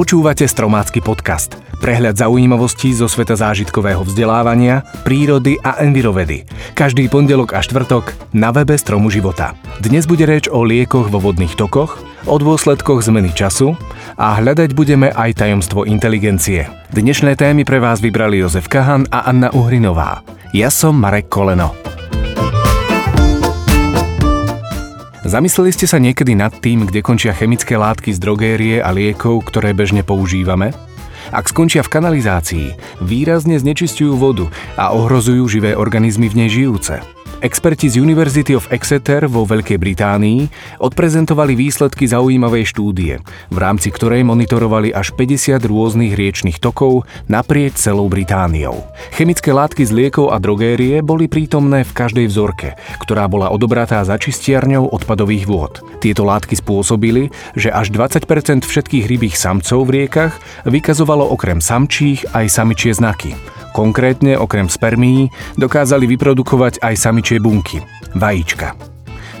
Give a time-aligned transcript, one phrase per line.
[0.00, 1.60] Počúvate Stromácky podcast.
[1.76, 6.48] Prehľad zaujímavostí zo sveta zážitkového vzdelávania, prírody a envirovedy.
[6.72, 9.52] Každý pondelok a štvrtok na webe Stromu života.
[9.76, 13.76] Dnes bude reč o liekoch vo vodných tokoch, o dôsledkoch zmeny času
[14.16, 16.64] a hľadať budeme aj tajomstvo inteligencie.
[16.96, 20.24] Dnešné témy pre vás vybrali Jozef Kahan a Anna Uhrinová.
[20.56, 21.79] Ja som Marek Koleno.
[25.30, 29.70] Zamysleli ste sa niekedy nad tým, kde končia chemické látky z drogérie a liekov, ktoré
[29.70, 30.74] bežne používame?
[31.30, 32.66] Ak skončia v kanalizácii,
[32.98, 37.19] výrazne znečistujú vodu a ohrozujú živé organizmy v nej žijúce.
[37.40, 40.50] Experti z University of Exeter vo Veľkej Británii
[40.82, 48.10] odprezentovali výsledky zaujímavej štúdie, v rámci ktorej monitorovali až 50 rôznych riečných tokov naprieč celou
[48.12, 48.84] Britániou.
[49.16, 54.20] Chemické látky z liekov a drogérie boli prítomné v každej vzorke, ktorá bola odobratá za
[54.20, 55.80] čistiarňou odpadových vôd.
[56.04, 60.36] Tieto látky spôsobili, že až 20% všetkých rybých samcov v riekach
[60.68, 63.32] vykazovalo okrem samčích aj samičie znaky.
[63.70, 67.78] Konkrétne okrem spermií dokázali vyprodukovať aj samičie bunky,
[68.18, 68.74] vajíčka.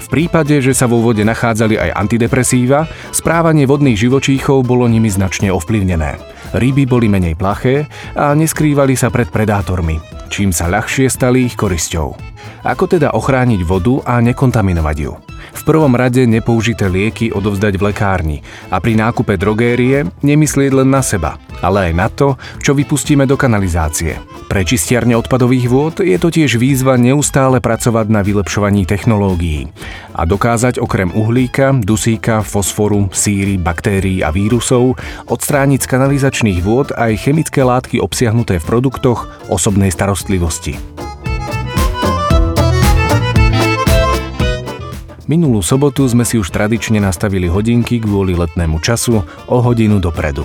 [0.00, 5.54] V prípade, že sa vo vode nachádzali aj antidepresíva, správanie vodných živočíchov bolo nimi značne
[5.54, 6.18] ovplyvnené.
[6.50, 7.86] Ryby boli menej plaché
[8.18, 12.18] a neskrývali sa pred predátormi, čím sa ľahšie stali ich korisťou.
[12.66, 15.29] Ako teda ochrániť vodu a nekontaminovať ju?
[15.50, 18.38] V prvom rade nepoužité lieky odovzdať v lekárni
[18.70, 23.36] a pri nákupe drogérie nemyslieť len na seba, ale aj na to, čo vypustíme do
[23.36, 24.16] kanalizácie.
[24.50, 29.70] Pre čistiarne odpadových vôd je to tiež výzva neustále pracovať na vylepšovaní technológií
[30.10, 34.98] a dokázať okrem uhlíka, dusíka, fosforu, síry, baktérií a vírusov
[35.30, 41.09] odstrániť z kanalizačných vôd aj chemické látky obsiahnuté v produktoch osobnej starostlivosti.
[45.30, 50.42] Minulú sobotu sme si už tradične nastavili hodinky kvôli letnému času o hodinu dopredu.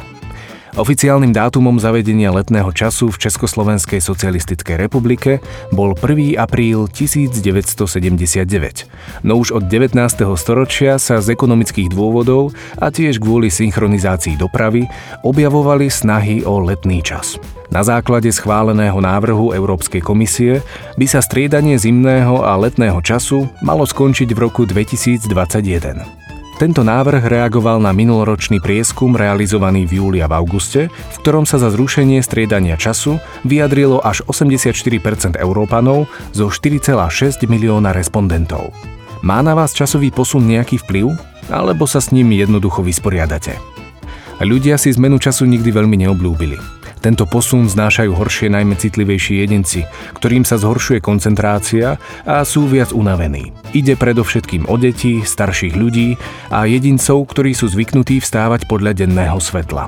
[0.78, 5.42] Oficiálnym dátumom zavedenia letného času v Československej socialistickej republike
[5.74, 6.38] bol 1.
[6.38, 9.26] apríl 1979.
[9.26, 9.98] No už od 19.
[10.38, 14.86] storočia sa z ekonomických dôvodov a tiež kvôli synchronizácii dopravy
[15.26, 17.42] objavovali snahy o letný čas.
[17.76, 20.64] Na základe schváleného návrhu Európskej komisie
[20.96, 25.28] by sa striedanie zimného a letného času malo skončiť v roku 2021.
[26.56, 31.60] Tento návrh reagoval na minuloročný prieskum realizovaný v júli a v auguste, v ktorom sa
[31.60, 38.72] za zrušenie striedania času vyjadrilo až 84% Európanov zo 4,6 milióna respondentov.
[39.20, 41.12] Má na vás časový posun nejaký vplyv?
[41.52, 43.60] Alebo sa s ním jednoducho vysporiadate?
[44.40, 46.75] Ľudia si zmenu času nikdy veľmi neobľúbili.
[47.06, 49.86] Tento posun znášajú horšie najmä citlivejší jedinci,
[50.18, 53.54] ktorým sa zhoršuje koncentrácia a sú viac unavení.
[53.78, 56.18] Ide predovšetkým o deti, starších ľudí
[56.50, 59.86] a jedincov, ktorí sú zvyknutí vstávať podľa denného svetla.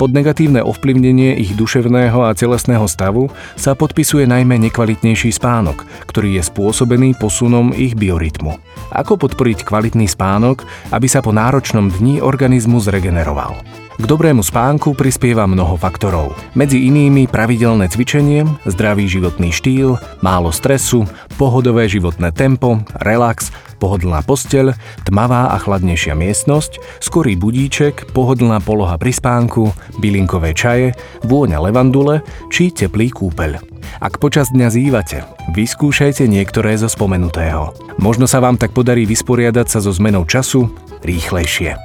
[0.00, 3.28] Pod negatívne ovplyvnenie ich duševného a telesného stavu
[3.60, 8.56] sa podpisuje najmä nekvalitnejší spánok, ktorý je spôsobený posunom ich biorytmu.
[8.88, 10.64] Ako podporiť kvalitný spánok,
[10.96, 13.81] aby sa po náročnom dni organizmus regeneroval?
[14.00, 16.32] K dobrému spánku prispieva mnoho faktorov.
[16.56, 21.04] Medzi inými pravidelné cvičenie, zdravý životný štýl, málo stresu,
[21.36, 24.72] pohodové životné tempo, relax, pohodlná posteľ,
[25.04, 30.96] tmavá a chladnejšia miestnosť, skorý budíček, pohodlná poloha pri spánku, bylinkové čaje,
[31.28, 33.60] vôňa levandule či teplý kúpeľ.
[34.00, 37.76] Ak počas dňa zývate, vyskúšajte niektoré zo spomenutého.
[38.00, 40.72] Možno sa vám tak podarí vysporiadať sa so zmenou času
[41.04, 41.76] rýchlejšie.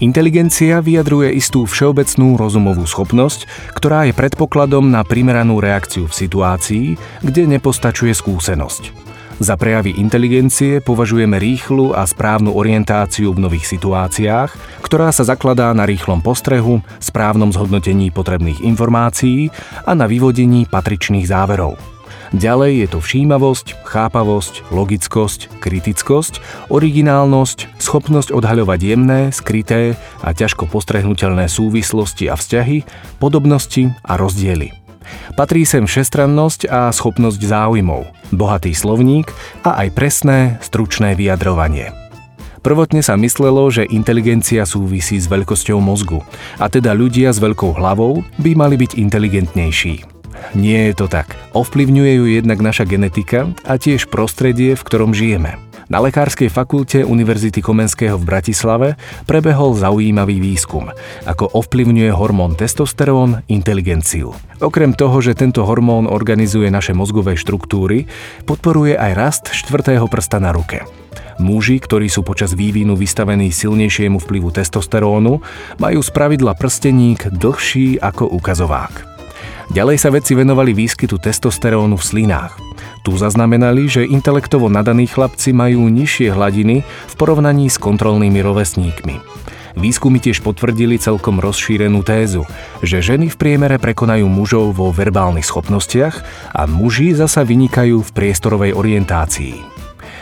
[0.00, 3.44] Inteligencia vyjadruje istú všeobecnú rozumovú schopnosť,
[3.76, 6.86] ktorá je predpokladom na primeranú reakciu v situácii,
[7.20, 8.96] kde nepostačuje skúsenosť.
[9.44, 15.84] Za prejavy inteligencie považujeme rýchlu a správnu orientáciu v nových situáciách, ktorá sa zakladá na
[15.84, 19.52] rýchlom postrehu, správnom zhodnotení potrebných informácií
[19.84, 21.89] a na vyvodení patričných záverov.
[22.30, 26.38] Ďalej je to všímavosť, chápavosť, logickosť, kritickosť,
[26.70, 32.86] originálnosť, schopnosť odhaľovať jemné, skryté a ťažko postrehnutelné súvislosti a vzťahy,
[33.18, 34.70] podobnosti a rozdiely.
[35.34, 39.34] Patrí sem všestrannosť a schopnosť záujmov, bohatý slovník
[39.66, 41.90] a aj presné, stručné vyjadrovanie.
[42.62, 46.22] Prvotne sa myslelo, že inteligencia súvisí s veľkosťou mozgu,
[46.62, 50.19] a teda ľudia s veľkou hlavou by mali byť inteligentnejší.
[50.54, 51.36] Nie je to tak.
[51.56, 55.60] Ovplyvňuje ju jednak naša genetika a tiež prostredie, v ktorom žijeme.
[55.90, 58.88] Na Lekárskej fakulte Univerzity Komenského v Bratislave
[59.26, 60.86] prebehol zaujímavý výskum,
[61.26, 64.30] ako ovplyvňuje hormón testosterón inteligenciu.
[64.62, 68.06] Okrem toho, že tento hormón organizuje naše mozgové štruktúry,
[68.46, 70.86] podporuje aj rast štvrtého prsta na ruke.
[71.42, 75.42] Muži, ktorí sú počas vývinu vystavení silnejšiemu vplyvu testosterónu,
[75.82, 79.19] majú spravidla prsteník dlhší ako ukazovák.
[79.70, 82.58] Ďalej sa vedci venovali výskytu testosterónu v slinách.
[83.06, 89.22] Tu zaznamenali, že intelektovo nadaní chlapci majú nižšie hladiny v porovnaní s kontrolnými rovesníkmi.
[89.78, 92.42] Výskumy tiež potvrdili celkom rozšírenú tézu,
[92.82, 96.18] že ženy v priemere prekonajú mužov vo verbálnych schopnostiach
[96.50, 99.79] a muži zasa vynikajú v priestorovej orientácii.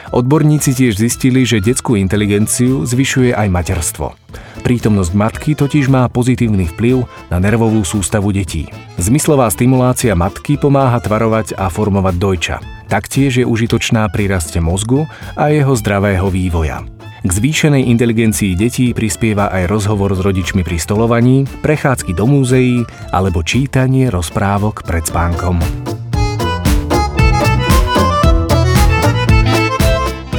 [0.09, 4.17] Odborníci tiež zistili, že detskú inteligenciu zvyšuje aj materstvo.
[4.65, 8.69] Prítomnosť matky totiž má pozitívny vplyv na nervovú sústavu detí.
[8.97, 12.57] Zmyslová stimulácia matky pomáha tvarovať a formovať dojča.
[12.89, 15.05] Taktiež je užitočná pri raste mozgu
[15.37, 16.89] a jeho zdravého vývoja.
[17.19, 23.45] K zvýšenej inteligencii detí prispieva aj rozhovor s rodičmi pri stolovaní, prechádzky do múzeí alebo
[23.45, 25.59] čítanie rozprávok pred spánkom.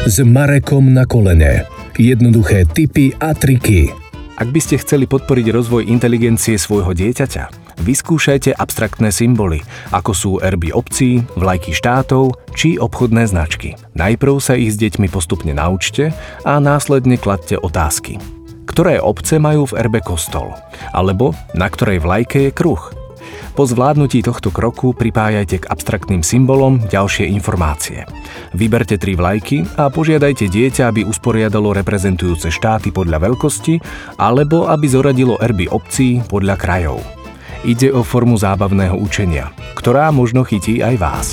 [0.07, 1.67] S Marekom na kolene.
[1.99, 3.91] Jednoduché tipy a triky.
[4.39, 9.63] Ak by ste chceli podporiť rozvoj inteligencie svojho dieťaťa, Vyskúšajte abstraktné symboly,
[9.95, 13.79] ako sú erby obcí, vlajky štátov či obchodné značky.
[13.95, 16.11] Najprv sa ich s deťmi postupne naučte
[16.43, 18.19] a následne kladte otázky.
[18.67, 20.51] Ktoré obce majú v erbe kostol?
[20.91, 22.98] Alebo na ktorej vlajke je kruh?
[23.53, 28.07] Po zvládnutí tohto kroku pripájajte k abstraktným symbolom ďalšie informácie.
[28.55, 33.83] Vyberte tri vlajky a požiadajte dieťa, aby usporiadalo reprezentujúce štáty podľa veľkosti
[34.15, 37.03] alebo aby zoradilo erby obcí podľa krajov.
[37.67, 41.27] Ide o formu zábavného učenia, ktorá možno chytí aj vás.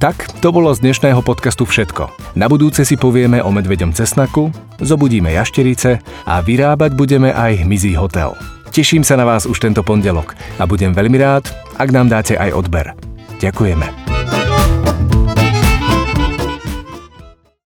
[0.00, 2.08] Tak, to bolo z dnešného podcastu všetko.
[2.32, 4.48] Na budúce si povieme o medveďom cesnaku,
[4.80, 8.32] zobudíme jašterice a vyrábať budeme aj hmyzí hotel.
[8.70, 12.54] Teším sa na vás už tento pondelok a budem veľmi rád, ak nám dáte aj
[12.54, 12.94] odber.
[13.42, 14.09] Ďakujeme.